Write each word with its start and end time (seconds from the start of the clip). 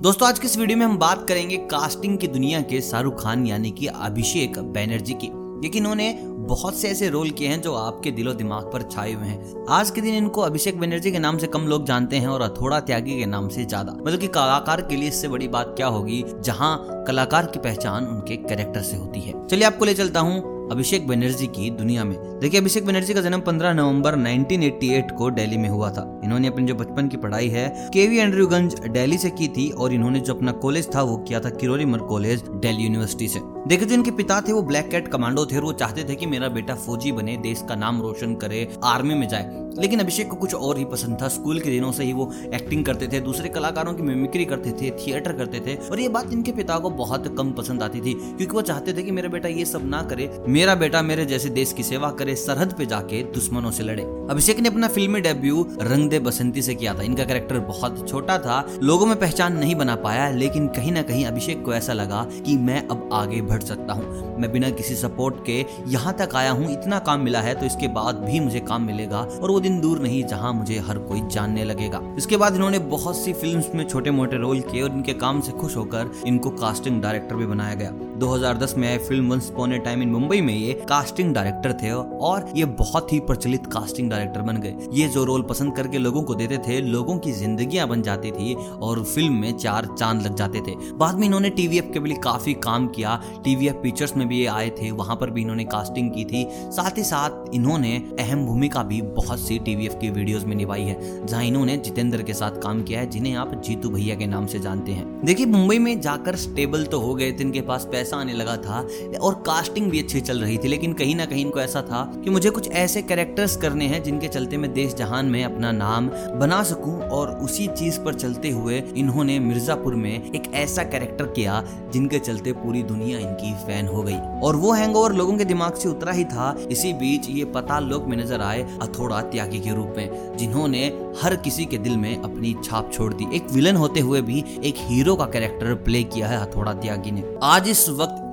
दोस्तों, 0.00 0.26
आज 0.28 0.38
की 0.38 0.46
इस 0.46 0.56
वीडियो 0.58 0.78
में 0.78 0.84
हम 0.86 0.96
बात 0.98 1.26
करेंगे 1.28 1.56
कास्टिंग 1.56 2.16
की 2.18 2.26
दुनिया 2.28 2.60
के 2.62 2.80
शाहरुख 2.80 3.22
खान, 3.22 3.46
यानी 3.46 3.70
कि 3.70 3.86
अभिषेक 3.86 4.58
बैनर्जी 4.72 5.12
की। 5.12 5.26
लेकिन 5.62 5.82
उन्होंने 5.82 6.12
बहुत 6.48 6.76
से 6.76 6.88
ऐसे 6.88 7.08
रोल 7.08 7.30
किए 7.30 7.48
हैं 7.48 7.60
जो 7.62 7.74
आपके 7.74 8.10
दिलो 8.10 8.32
दिमाग 8.32 8.64
पर 8.64 8.82
छाए 8.82 9.12
हुए 9.12 9.26
हैं। 9.26 9.64
आज 9.68 9.90
के 9.90 10.00
दिन 10.00 10.14
इनको 10.14 10.40
अभिषेक 10.40 10.78
बनर्जी 10.80 11.12
के 11.12 11.18
नाम 11.18 11.38
से 11.38 11.46
कम 11.46 11.66
लोग 11.66 11.86
जानते 11.86 12.16
हैं 12.16 12.28
और 12.28 12.42
अथोड़ा 12.42 12.80
त्यागी 12.80 13.18
के 13.18 13.26
नाम 13.26 13.48
से 13.48 13.64
ज़्यादा। 13.64 13.92
मतलब 13.92 14.20
कि 14.20 14.26
कलाकार 14.28 14.80
के 14.80 14.96
लिए 14.96 15.08
इससे 15.08 15.28
बड़ी 15.28 15.48
बात 15.48 15.74
क्या 15.76 15.86
होगी? 15.86 16.24
जहाँ 16.40 17.04
कलाकार 17.06 17.46
की 17.46 17.58
पहचान 17.58 18.06
उनके 18.06 18.36
कैरेक्टर 18.38 18.82
से 18.82 18.96
होती 18.96 19.20
है। 19.20 19.46
चलिए 19.46 19.64
आपको 19.64 19.84
ले 19.84 19.94
चलता 19.94 20.20
हूँ 20.20 20.57
अभिषेक 20.72 21.06
बनर्जी 21.08 21.46
की 21.46 21.70
दुनिया 21.70 22.04
में। 22.04 22.40
देखिए, 22.40 22.60
अभिषेक 22.60 22.86
बनर्जी 22.86 23.14
का 23.14 23.20
जन्म 23.20 23.40
15 23.40 23.72
नवंबर 23.72 24.16
1988 24.16 25.10
को 25.10 25.30
दिल्ली 25.30 25.56
में 25.56 25.68
हुआ 25.68 25.90
था। 25.90 26.20
इन्होंने 26.24 26.48
अपनी 26.48 26.66
जो 26.66 26.74
बचपन 26.74 27.08
की 27.08 27.16
पढ़ाई 27.16 27.48
है, 27.48 27.90
केवी 27.94 28.18
एंड्रयूगंज 28.18 28.74
दिल्ली 28.88 29.18
से 29.18 29.30
की 29.30 29.48
थी 29.48 29.70
और 29.70 29.92
इन्होंने 29.92 30.20
जो 30.20 30.34
अपना 30.34 30.52
कॉलेज 30.52 30.94
था, 30.94 31.02
वो 31.02 31.16
किया 31.16 31.40
था 31.40 31.50
किरोरीमर 31.50 31.98
कॉलेज 31.98 32.40
दिल्ली 32.40 32.82
यूनिवर्सिटी 32.82 33.28
से। 33.28 33.40
देखिए 33.68 33.88
जो 33.88 33.94
इनके 33.94 34.10
पिता 34.10 34.40
थे, 34.40 34.52
वो 34.52 34.62
ब्लैक 34.62 34.90
कैट 34.90 35.08
कमांडो 35.08 35.46
थे 35.46 35.56
और 35.56 35.62
वो 35.62 35.72
चाहते 35.72 36.04
थे 36.04 36.14
कि 36.14 36.26
मेरा 36.26 36.48
बेटा 36.48 36.74
फौजी 36.74 37.12
बने, 37.12 37.36
देश 37.36 37.64
का 37.68 37.74
नाम 37.74 38.02
रोशन 38.02 38.34
करे 38.34 38.76
आर्मी 38.84 39.14
में 39.14 39.28
जाए। 39.28 39.68
लेकिन 39.78 40.00
अभिषेक 40.00 40.28
को 40.28 40.36
कुछ 40.36 40.54
और 40.54 40.78
ही 40.78 40.84
पसंद 40.84 41.18
था। 41.22 41.28
स्कूल 41.28 41.60
के 41.60 41.70
दिनों 41.70 41.92
से 41.92 42.04
ही 42.04 42.12
वो 42.12 42.32
एक्टिंग 42.54 42.84
करते 42.84 43.06
थे, 43.06 43.20
दूसरे 43.20 43.48
कलाकारों 43.48 43.94
की 43.94 44.02
मिमिक्री 44.02 44.44
करते 44.44 44.70
थे 44.70 44.90
थिएटर 44.90 45.32
करते 45.32 45.60
थे। 45.60 45.74
और 45.88 46.00
ये 46.00 46.08
बात 46.08 46.32
इनके 46.32 46.52
पिता 46.52 46.78
को 46.78 46.90
बहुत 46.90 47.36
कम 47.38 47.52
पसंद 47.52 47.82
आती 47.82 48.00
थी, 48.00 48.14
क्योंकि 48.14 48.46
वो 48.46 48.62
चाहते 48.62 48.92
थे 48.92 49.02
कि 49.02 49.10
मेरा 49.10 49.28
बेटा 49.28 49.48
ये 49.48 49.64
सब 49.64 49.84
ना 49.84 50.02
करे, 50.02 50.44
मेरा 50.48 50.74
बेटा 50.74 51.02
मेरे 51.02 51.26
जैसे 51.26 51.48
देश 51.48 51.72
की 51.72 51.82
सेवा 51.82 52.10
करे, 52.10 52.34
सरहद 52.34 52.74
पे 52.78 52.86
जाके 52.86 53.22
दुश्मनों 53.22 53.70
से 53.70 53.82
लड़े। 53.82 54.02
अभिषेक 54.02 54.60
ने 54.60 54.68
अपना 54.68 54.88
फिल्मी 54.88 55.20
डेब्यू 55.20 55.66
रंग 55.80 56.10
दे 56.10 56.18
बसंती 56.18 56.62
से 56.62 56.74
किया 56.74 56.94
था। 56.94 57.02
इनका 57.02 57.24
कैरेक्टर 57.24 57.58
बहुत 57.58 58.08
छोटा 58.08 58.38
था, 58.38 58.78
लोगों 58.82 59.06
में 59.06 59.18
पहचान 59.18 59.56
नहीं 59.56 59.74
बना 59.74 59.96
पाया, 59.96 60.30
लेकिन 60.30 60.68
कहीं 60.68 60.92
ना 60.92 61.02
कहीं 61.02 61.24
अभिषेक 61.24 61.64
को 61.64 61.74
ऐसा 61.74 61.92
लगा 61.92 62.26
कि 62.46 62.56
मैं 62.56 62.88
अब 62.88 63.08
आगे 63.12 63.42
बढ़ 63.42 63.57
सकता 63.62 63.92
हूँ। 63.92 64.36
मैं 64.38 64.50
बिना 64.52 64.70
किसी 64.70 64.94
सपोर्ट 64.96 65.44
के 65.46 65.64
यहाँ 65.88 66.14
तक 66.18 66.34
आया 66.34 66.50
हूँ, 66.50 66.70
इतना 66.72 66.98
काम 67.00 67.20
मिला 67.20 67.40
है 67.40 67.54
तो 67.54 67.66
इसके 67.66 67.88
बाद 67.90 68.16
भी 68.20 68.40
मुझे 68.40 68.60
काम 68.60 68.82
मिलेगा, 68.82 69.20
और 69.20 69.50
वो 69.50 69.60
दिन 69.60 69.80
दूर 69.80 70.00
नहीं 70.00 70.22
जहाँ 70.24 70.52
मुझे 70.52 70.78
हर 70.78 70.98
कोई 71.00 71.20
जानने 71.28 71.64
लगेगा। 71.64 72.00
इसके 72.18 72.36
बाद 72.36 72.54
इन्होंने 72.54 72.78
बहुत 72.88 73.16
सी 73.16 73.32
फ़िल्म 73.32 73.62
में 73.74 73.86
छोटे 73.88 74.10
मोटे 74.10 74.36
रोल 74.36 74.60
किए, 74.62 74.82
और 74.82 74.90
इनके 74.90 75.14
काम 75.14 75.40
से 75.40 75.52
खुश 75.52 75.76
होकर 75.76 76.12
इनको 76.26 76.50
कास्टिंग 76.50 77.02
डायरेक्टर 77.02 77.36
भी 77.36 77.46
बनाया 77.46 77.74
गया। 77.74 77.90
2010 78.18 78.74
में 78.76 78.86
आए 78.88 78.96
film 78.98 79.30
once 79.30 79.48
upon 79.56 79.78
time 79.78 80.02
in 80.02 80.08
Mumbai 80.08 80.40
में 80.40 80.54
ये 80.54 80.72
कास्टिंग 80.88 81.32
डायरेक्टर 81.34 81.72
थे 81.72 81.90
और 81.90 82.52
ये 82.56 82.64
बहुत 82.78 83.12
ही 83.12 83.18
प्रचलित 83.20 83.66
कास्टिंग 83.66 84.10
डायरेक्टर 84.10 84.40
बन 84.40 84.56
गए। 84.56 84.88
ये 84.92 85.06
जो 85.08 85.24
रोल 85.24 85.42
पसंद 85.42 85.74
करके 85.76 85.98
लोगों 85.98 86.22
को 86.22 86.34
देते 86.34 86.58
थे, 86.58 86.80
लोगों 86.80 87.16
की 87.18 87.32
जिंदगियाँ 87.32 87.86
बन 87.88 88.02
जाती 88.02 88.30
थी 88.30 88.54
और 88.54 89.02
फ़िल्म 89.04 89.32
में 89.32 89.56
चार 89.58 89.86
चाँद 89.98 90.22
लग 90.22 90.34
जाते 90.34 90.60
थे। 90.60 90.74
बाद 90.94 91.18
में 91.18 91.26
इन्होंने 91.26 91.50
टीवीएफ 91.50 91.90
के 91.94 92.00
लिए 92.00 92.16
काफ़ी 92.16 92.54
काम 92.54 92.86
किया। 92.86 93.14
टीवीएफ 93.44 93.80
पिक्चर्स 93.82 94.16
में 94.16 94.26
भी 94.28 94.40
ये 94.40 94.46
आए 94.46 94.70
थे, 94.70 94.90
वहाँ 94.90 95.16
पर 95.16 95.30
भी 95.30 95.42
इन्होंने 95.42 95.64
कास्टिंग 95.64 96.10
की 96.10 96.24
थी। 96.24 96.44
साथ 96.72 96.98
ही 96.98 97.02
साथ 97.02 97.54
इन्होंने 97.54 97.96
अहम 98.20 98.44
भूमिका 98.46 98.82
भी 98.82 99.00
बहुत 99.02 99.40
सी 99.40 99.58
टीवीएफ 99.58 99.98
की 100.00 100.10
वीडियोस 100.10 100.44
में 100.44 100.56
निभाई 100.56 100.82
है, 100.82 101.26
जहाँ 101.26 101.44
इन्होंने 101.44 101.76
जितेंद्र 101.76 102.22
के 102.22 102.34
साथ 102.34 102.60
काम 102.62 102.82
किया 102.82 103.00
है, 103.00 103.10
जिन्हें 103.10 103.34
आप 103.34 103.54
जीतू 103.64 103.88
भैया 103.88 104.14
के 104.14 104.26
नाम 104.26 104.46
से 104.46 104.58
जानते 104.58 104.92
हैं। 104.92 105.24
देखिए, 105.24 105.46
मुंबई 105.46 105.78
में 105.78 106.00
जाकर 106.00 106.36
स्टेबल 106.36 106.84
तो 106.84 107.00
हो 107.00 107.14
गए 107.14 107.32
थे 107.32 107.42
इनके 107.42 107.60
पास 107.60 107.88
पैसा 107.92 108.07
आने 108.16 108.32
लगा 108.32 108.56
था 108.58 108.80
और 109.20 109.34
कास्टिंग 109.46 109.90
भी 109.90 110.00
अच्छी 110.00 110.20
चल 110.20 110.40
रही 110.40 110.58
थी, 110.58 110.68
लेकिन 110.68 110.92
कहीं 110.92 111.14
ना 111.16 111.24
कहीं 111.24 111.44
इनको 111.44 111.60
ऐसा 111.60 111.82
था 111.82 112.02
कि 112.14 112.30
मुझे 112.30 112.50
कुछ 112.50 112.70
ऐसे 112.70 113.02
कैरेक्टर्स 113.02 113.56
करने 113.56 113.86
हैं 113.86 114.02
जिनके 114.02 114.28
चलते 114.28 114.56
मैं 114.56 114.72
देश 114.74 114.94
जहान 114.94 115.26
में 115.26 115.42
अपना 115.44 115.72
नाम 115.72 116.08
बना 116.38 116.62
सकूँ 116.64 116.98
और 117.00 117.30
उसी 117.38 117.66
चीज़ 117.68 117.98
पर 118.00 118.14
चलते 118.14 118.50
हुए 118.50 118.82
इन्होंने 118.96 119.38
मिर्जापुर 119.40 119.94
में 119.94 120.12
एक 120.24 120.50
ऐसा 120.54 120.82
कैरेक्टर 120.84 121.26
किया 121.28 121.62
जिनके 121.92 122.18
चलते 122.18 122.52
पूरी 122.54 122.82
दुनिया 122.84 123.18
इनकी 123.18 123.52
फ़ैन 123.66 123.86
हो 123.86 124.02
गई। 124.02 124.16
और 124.42 124.56
वो 124.56 124.72
हैंगओवर 124.72 125.12
लोगों 125.12 125.36
के 125.38 125.44
दिमाग 125.44 125.74
से 125.74 125.88
उतरा 125.88 126.12
ही 126.12 126.24
था। 126.26 126.54
इसी 126.70 126.92
बीच 126.94 127.28
ये 127.30 127.44
पता 127.54 127.78
लोक 127.80 128.04
में 128.04 128.16
नज़र 128.16 128.40
आए 128.42 128.62
अथोड़ा 128.82 129.20
त्यागी 129.22 129.60
के 129.60 129.74
रूप 129.74 129.94
में, 129.96 130.36
जिन्होंने 130.36 130.86
हर 131.22 131.36
किसी 131.38 131.64
के 131.64 131.78
दिल 131.78 131.96
में 131.96 132.16
अपनी 132.16 132.54
छाप 132.64 132.90
छोड़ 132.92 133.12
दी। 133.14 133.26
एक 133.36 133.50
विलन 133.50 133.76
होते 133.76 134.00
हुए 134.00 134.20
भी 134.22 134.44
एक 134.64 134.74
हीरो 134.78 135.14
का 135.16 135.24
कैरेक्टर 135.26 135.74
प्ले 135.84 136.02
किया 136.04 136.28
है 136.28 136.40
हथौड़ा 136.40 136.72
त्यागी 136.74 137.10
ने। 137.10 137.24
आज 137.44 137.68
इस 137.68 137.88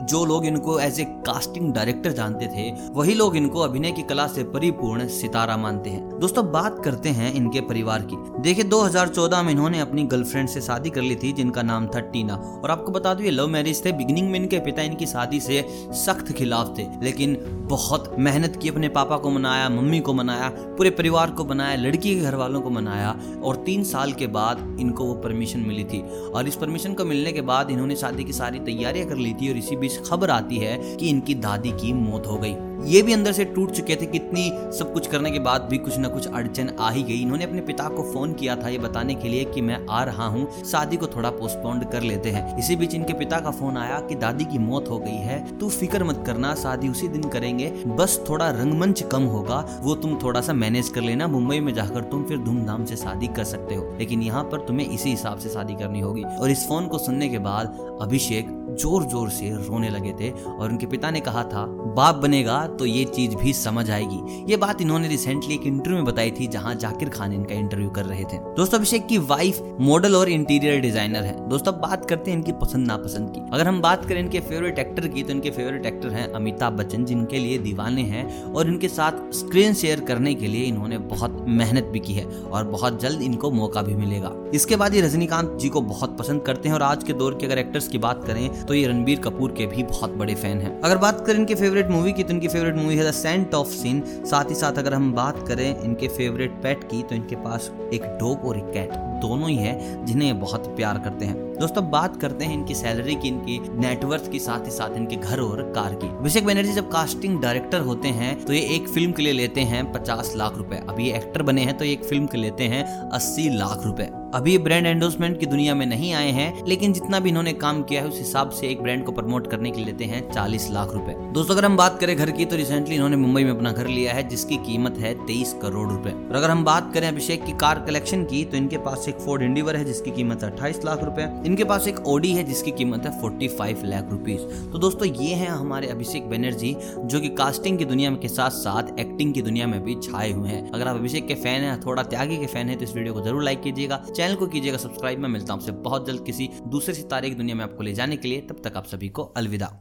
जो 0.05 0.25
लोग 0.25 0.45
इनको 0.45 0.79
एज 0.79 0.99
ए 0.99 1.03
कास्टिंग 1.03 1.73
डायरेक्टर 1.73 2.11
जानते 2.11 2.47
थे, 2.47 2.71
वही 2.91 3.13
लोग 3.13 3.35
इनको 3.37 3.59
अभिनय 3.59 3.91
की 3.91 4.01
कला 4.01 4.27
से 4.27 4.43
परिपूर्ण 4.43 5.07
सितारा 5.07 5.57
मानते 5.57 5.89
हैं। 5.89 6.19
दोस्तों, 6.19 6.51
बात 6.51 6.81
करते 6.85 7.09
हैं 7.09 7.33
इनके 7.33 7.61
परिवार 7.61 8.01
की। 8.01 8.41
देखिए 8.41 8.63
2014 8.63 9.43
में 9.43 9.51
इन्होंने 9.51 9.79
अपनी 9.79 10.03
गर्लफ्रेंड 10.03 10.49
से 10.49 10.61
शादी 10.61 10.89
कर 10.89 11.01
ली 11.01 11.15
थी, 11.15 11.31
जिनका 11.31 11.61
नाम 11.61 11.87
था 11.87 11.99
टीना। 11.99 12.35
और 12.63 12.71
आपको 12.71 12.91
बता 12.91 13.13
दू, 13.13 13.23
ये 13.23 13.31
लव 13.31 13.47
मैरिज 13.47 13.85
थे। 13.85 13.91
बिगिनिंग 13.91 14.29
में 14.31 14.39
इनके 14.39 14.59
पिता 14.59 14.81
इनकी 14.81 15.05
शादी 15.05 15.39
से 15.39 15.65
सख्त 15.91 16.31
खिलाफ 16.31 16.77
थे, 16.77 16.85
लेकिन 17.03 17.37
बहुत 17.69 18.15
मेहनत 18.19 18.59
की 18.61 18.69
अपने 18.69 18.89
पापा 18.89 19.17
को 19.17 19.29
मनाया, 19.29 19.69
मम्मी 19.69 19.99
को 19.99 20.13
मनाया, 20.13 20.49
पूरे 20.49 20.89
परिवार 20.89 21.31
को 21.31 21.43
बनाया 21.43 21.75
लड़की 21.75 22.15
के 22.15 22.21
घर 22.21 22.35
वालों 22.35 22.61
को 22.61 22.69
मनाया, 22.69 23.15
और 23.43 23.55
तीन 23.55 23.83
साल 23.83 24.11
के 24.11 24.27
बाद 24.27 24.77
इनको 24.79 25.05
वो 25.05 25.13
परमिशन 25.13 25.59
मिली 25.59 25.83
थी। 25.83 26.01
और 26.29 26.47
इस 26.47 26.55
परमिशन 26.55 26.93
को 26.93 27.05
मिलने 27.05 27.31
के 27.31 27.41
बाद 27.41 27.71
इन्होंने 27.71 27.95
शादी 27.95 28.23
की 28.23 28.33
सारी 28.33 28.59
तैयारियाँ 28.59 29.07
कर 29.07 29.15
ली 29.15 29.33
थी, 29.33 29.49
और 29.49 29.57
इसी 29.57 29.75
बीच 29.75 29.94
खबर 29.97 30.29
आती 30.29 30.57
है 30.57 30.95
कि 30.95 31.09
इनकी 31.09 31.35
दादी 31.35 31.71
की 31.71 31.93
मौत 31.93 32.27
हो 32.27 32.37
गई। 32.37 32.53
ये 32.85 33.01
भी 33.01 33.13
अंदर 33.13 33.31
से 33.31 33.45
टूट 33.45 33.71
चुके 33.71 33.95
थे 33.95 34.05
कितनी 34.07 34.49
सब 34.77 34.93
कुछ 34.93 35.07
करने 35.07 35.31
के 35.31 35.39
बाद 35.39 35.67
भी 35.69 35.77
कुछ 35.77 35.97
ना 35.97 36.07
कुछ 36.07 36.27
अड़चन 36.27 36.71
आ 36.79 36.89
ही 36.89 37.03
गई। 37.03 37.19
इन्होंने 37.21 37.43
अपने 37.43 37.61
पिता 37.61 37.87
को 37.89 38.03
फ़ोन 38.13 38.33
किया 38.33 38.55
था 38.55 38.69
ये 38.69 38.77
बताने 38.77 39.15
के 39.15 39.29
लिए 39.29 39.43
कि 39.45 39.61
मैं 39.61 39.79
आ 39.89 40.03
रहा 40.03 40.27
हूँ, 40.27 40.47
शादी 40.63 40.97
को 40.97 41.07
थोड़ा 41.07 41.29
पोस्टपोन्ड 41.29 41.89
कर 41.91 42.01
लेते 42.01 42.29
हैं। 42.29 42.57
इसी 42.59 42.75
बीच 42.75 42.95
इनके 42.95 43.13
पिता 43.13 43.39
का 43.39 43.51
फ़ोन 43.51 43.77
आया 43.77 43.99
कि 43.99 44.15
दादी 44.15 44.45
की 44.45 44.59
मौत 44.59 44.89
हो 44.89 44.99
गई 44.99 45.17
है, 45.17 45.57
तू 45.57 45.69
फ़िक्र 45.69 46.03
मत 46.03 46.23
करना, 46.27 46.53
शादी 46.55 46.89
उसी 46.89 47.07
दिन 47.07 47.29
करेंगे, 47.29 47.69
बस 47.87 48.19
थोड़ा 48.29 48.49
रंगमंच 48.51 49.03
कम 49.11 49.23
होगा, 49.25 49.59
वो 49.81 49.95
तुम 49.95 50.17
थोड़ा 50.23 50.41
सा 50.41 50.53
मैनेज 50.53 50.89
कर 50.89 51.01
लेना, 51.01 51.27
मुंबई 51.27 51.59
में 51.59 51.73
जाकर 51.73 52.03
तुम 52.03 52.23
फिर 52.23 52.37
धूमधाम 52.37 52.85
से 52.85 52.95
शादी 52.95 53.27
कर 53.27 53.43
सकते 53.43 53.75
हो। 53.75 53.89
लेकिन 53.99 54.21
यहाँ 54.21 54.43
पर 54.43 54.65
तुम्हें 54.67 54.89
इसी 54.89 55.09
हिसाब 55.09 55.37
से 55.37 55.49
शादी 55.49 55.75
करनी 55.75 55.99
होगी। 55.99 56.23
और 56.23 56.51
इस 56.51 56.67
फ़ोन 56.67 56.87
को 56.87 56.97
सुनने 56.97 57.29
के 57.29 57.39
बाद 57.39 57.77
अभिषेक 58.01 58.47
ज़ोर 58.79 59.03
ज़ोर 59.03 59.29
से 59.29 59.49
रोने 59.67 59.89
लगे 59.89 60.11
थे 60.11 60.29
और 60.31 60.69
उनके 60.69 60.85
पिता 60.85 61.11
ने 61.11 61.19
कहा 61.19 61.43
था, 61.43 61.65
बाप 61.95 62.15
बनेगा 62.15 62.64
तो 62.69 62.85
ये 62.85 63.03
चीज़ 63.05 63.35
भी 63.35 63.53
समझ 63.53 63.89
आएगी। 63.91 64.43
ये 64.51 64.57
बात 64.57 64.81
इन्होंने 64.81 65.07
रिसेंटली 65.07 65.53
एक 65.55 65.65
इंटरव्यू 65.65 65.95
में 65.95 66.05
बताई 66.05 66.31
थी 66.31 66.47
जहाँ 66.47 66.73
जाकिर 66.75 67.09
खान 67.09 67.33
इनका 67.33 67.55
इंटरव्यू 67.55 67.89
कर 67.89 68.05
रहे 68.05 68.23
थे। 68.23 68.37
दोस्तों, 68.55 68.77
अभिषेक 68.77 69.05
की 69.07 69.17
वाइफ 69.25 69.61
मॉडल 69.81 70.15
और 70.15 70.29
इंटीरियर 70.29 70.79
डिज़ाइनर 70.81 71.23
है। 71.23 71.47
दोस्तों 71.49 71.73
बात 71.81 72.05
करते 72.09 72.31
हैं 72.31 72.37
इनकी 72.37 72.51
पसंद 72.55 72.87
नापसंद 72.87 73.29
की। 73.29 73.41
अगर 73.53 73.67
हम 73.67 73.81
बात 73.81 74.05
करें 74.05 74.19
इनके 74.19 74.39
फेवरेट 74.41 74.79
एक्टर 74.79 75.07
की 75.07 75.23
तो 75.23 75.31
इनके 75.31 75.49
फेवरेट 75.51 75.85
एक्टर 75.85 76.09
हैं 76.09 76.27
अमिताभ 76.33 76.73
बच्चन, 76.73 77.05
जिनके 77.05 77.39
लिए 77.39 77.57
दीवाने 77.59 78.01
हैं 78.03 78.43
और 78.45 78.67
इनके 78.67 78.87
साथ 78.89 79.31
स्क्रीन 79.35 79.73
शेयर 79.75 79.99
करने 80.01 80.33
के 80.35 80.47
लिए 80.47 80.63
इन्होंने 80.65 80.97
बहुत 81.07 81.43
मेहनत 81.49 81.83
भी 81.85 81.99
की 81.99 82.13
है 82.13 82.25
और 82.25 82.63
बहुत 82.67 83.01
जल्द 83.01 83.21
इनको 83.21 83.51
मौका 83.51 83.81
भी 83.81 83.95
मिलेगा। 83.95 84.31
इसके 84.53 84.75
बाद 84.75 84.95
ये 84.95 85.01
रजनीकांत 85.01 85.57
जी 85.61 85.69
को 85.69 85.81
बहुत 85.83 86.17
पसंद 86.19 86.41
करते 86.41 86.69
हैं 86.69 86.75
और 86.75 86.83
आज 86.83 87.03
के 87.03 87.13
दौर 87.13 87.33
के 87.33 87.45
अगर 87.45 87.57
एक्टर्स 87.57 87.87
की 87.87 87.97
बात 87.99 88.23
करें 88.23 88.65
तो 88.65 88.73
ये 88.73 88.85
रणबीर 88.87 89.19
कपूर 89.19 89.51
के 89.51 89.65
भी 89.67 89.83
बहुत 89.85 90.13
बड़े 90.15 90.35
फ़ैन 90.35 90.59
हैं। 90.59 90.79
अगर 90.81 90.97
बात 90.97 91.23
करें 91.27 91.39
इनके 91.39 91.55
फेवरेट 91.55 91.89
मूवी 91.89 92.13
की 92.13 92.23
तो 92.23 92.33
इनकी 92.33 92.47
फेवरेट 92.55 92.75
मूवी 92.75 92.95
है 92.95 93.07
द 93.07 93.11
सेंट 93.13 93.53
ऑफ़ 93.53 93.67
सीन 93.69 94.03
साथ 94.25 94.49
ही 94.49 94.55
साथ 94.55 94.77
अगर 94.77 94.93
हम 94.93 95.11
बात 95.13 95.47
करें 95.47 95.81
इनके 95.81 96.07
फेवरेट 96.09 96.51
पेट 96.63 96.83
की 96.83 97.01
तो 97.03 97.15
इनके 97.15 97.35
पास 97.37 97.71
एक 97.93 98.03
डॉग 98.19 98.45
और 98.45 98.57
एक 98.57 98.71
कैट 98.73 98.93
दोनों 99.21 99.49
ही 99.49 99.55
है, 99.55 100.05
जिन्हें 100.05 100.39
बहुत 100.39 100.65
प्यार 100.75 100.97
करते 100.99 101.25
हैं। 101.25 101.35
दोस्तों 101.59 101.89
बात 101.91 102.15
करते 102.21 102.45
हैं 102.45 102.53
इनकी 102.53 102.75
सैलरी 102.75 103.15
की, 103.15 103.27
इनकी 103.27 103.59
नेटवर्थ 103.77 104.29
की, 104.31 104.39
साथ 104.39 104.65
ही 104.65 104.71
साथ 104.71 104.95
इनके 104.97 105.15
घर 105.15 105.39
और 105.39 105.61
कार 105.75 105.93
की। 105.93 106.07
अभिषेक 106.09 106.45
बनर्जी, 106.45 106.73
जब 106.73 106.91
कास्टिंग 106.91 107.39
डायरेक्टर 107.41 107.81
होते 107.81 108.07
हैं 108.09 108.33
तो 108.45 108.53
ये 108.53 108.59
एक 108.75 108.87
फ़िल्म 108.89 109.11
के 109.11 109.23
लिए 109.23 109.33
लेते 109.33 109.61
हैं 109.63 109.91
पचास 109.93 110.33
लाख 110.35 110.57
रुपए। 110.57 110.81
अभी 110.89 111.09
एक्टर 111.11 111.41
बने 111.41 111.61
हैं 111.61 111.77
तो 111.77 111.85
एक 111.85 112.03
फ़िल्म 112.03 112.25
के 112.25 112.37
लेते 112.37 112.63
हैं 112.65 112.83
अस्सी 113.09 113.49
लाख 113.49 113.85
रुपए। 113.85 114.09
अभी 114.35 114.57
ब्रांड 114.57 114.85
एंडोर्समेंट 114.85 115.39
की 115.39 115.45
दुनिया 115.45 115.73
में 115.75 115.85
नहीं 115.85 116.11
आए 116.13 116.31
हैं, 116.31 116.65
लेकिन 116.67 116.93
जितना 116.93 117.19
भी 117.19 117.29
इन्होंने 117.29 117.51
काम 117.53 117.81
किया 117.83 118.01
है, 118.01 118.07
उस 118.07 118.17
हिसाब 118.17 118.49
से 118.51 118.67
एक 118.67 118.81
ब्रांड 118.83 119.03
को 119.05 119.11
प्रमोट 119.11 119.49
करने 119.51 119.69
के 119.71 119.77
लिए 119.77 119.85
लेते 119.85 120.05
हैं 120.05 120.19
चालीस 120.31 120.67
लाख 120.71 120.91
रूपए। 120.93 121.13
दोस्तों, 121.33 121.55
अगर 121.55 121.65
हम 121.65 121.77
बात 121.77 121.99
करें 121.99 122.15
घर 122.17 122.31
की 122.31 122.45
तो 122.45 122.55
रिसेंटली 122.55 122.95
इन्होंने 122.95 123.17
मुंबई 123.17 123.43
में 123.43 123.51
अपना 123.51 123.71
घर 123.71 123.87
लिया 123.87 124.13
है, 124.13 124.27
जिसकी 124.29 124.55
कीमत 124.65 124.97
है 124.99 125.13
तेईस 125.27 125.53
करोड़ 125.61 125.87
रूपए। 125.89 126.09
और 126.09 126.35
अगर 126.35 126.49
हम 126.49 126.63
बात 126.65 126.91
करें 126.93 127.07
अभिषेक 127.07 127.45
की 127.45 127.51
कार 127.53 127.79
कलेक्शन 127.87 128.23
की 128.25 128.43
तो 128.45 128.57
इनके 128.57 128.77
पास 128.79 129.07
एक 129.09 129.19
फोर्ड 129.19 129.43
इंडिवर 129.43 129.75
है, 129.75 129.85
जिसकी 129.85 130.11
कीमत 130.11 130.43
है 130.43 130.51
अट्ठाईस 130.51 130.83
लाख 130.85 131.03
रूपए। 131.03 131.29
इनके 131.45 131.63
पास 131.63 131.87
एक 131.87 132.05
ओडी 132.07 132.31
है, 132.31 132.43
जिसकी 132.43 132.71
कीमत 132.73 133.05
है 133.05 133.19
फोर्टी 133.21 133.47
फाइव 133.47 133.85
लाख 133.85 134.11
रुपीज़ 134.11 134.41
तो 134.71 134.79
दोस्तों, 134.79 135.07
ये 135.15 135.33
है 135.33 135.47
हमारे 135.47 135.87
अभिषेक 135.87 136.29
बनर्जी, 136.29 136.75
जो 136.97 137.19
की 137.19 137.29
कास्टिंग 137.37 137.77
की 137.77 137.85
दुनिया 137.85 138.11
के 138.17 138.27
साथ 138.27 138.57
साथ 138.57 138.99
एक्टिंग 138.99 139.33
की 139.33 139.41
दुनिया 139.41 139.67
में 139.67 139.81
भी 139.83 139.95
छाए 140.03 140.31
हुए 140.31 140.49
हैं। 140.49 140.71
अगर 140.71 140.87
आप 140.87 140.95
अभिषेक 140.95 141.27
के 141.27 141.35
फ़ैन 141.37 141.61
है, 141.61 141.79
थोड़ा 141.81 142.03
त्यागी 142.05 142.37
के 142.37 142.45
फ़ैन 142.47 142.69
है 142.69 142.75
तो 142.75 142.83
इस 142.83 142.95
वीडियो 142.95 143.13
को 143.13 143.21
ज़रूर 143.21 143.43
लाइक 143.43 143.61
कीजिएगा। 143.61 144.03
चैनल 144.25 144.35
को 144.35 144.47
कीजिएगा 144.47 144.77
सब्सक्राइब। 144.77 145.19
मैं 145.19 145.29
मिलता 145.29 145.53
हूँ 145.53 145.61
आपसे 145.61 145.71
बहुत 145.71 146.07
जल्द 146.07 146.25
किसी 146.25 146.49
दूसरे 146.67 146.93
सितारे 146.93 147.29
की 147.29 147.35
दुनिया 147.35 147.55
में 147.55 147.63
आपको 147.63 147.83
ले 147.83 147.93
जाने 147.93 148.17
के 148.17 148.27
लिए। 148.27 148.41
तब 148.41 148.61
तक 148.63 148.77
आप 148.77 148.85
सभी 148.85 149.09
को 149.09 149.23
अलविदा। 149.23 149.79